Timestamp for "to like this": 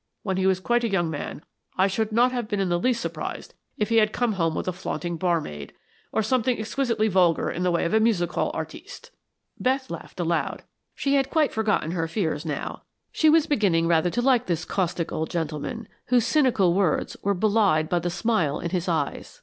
14.09-14.65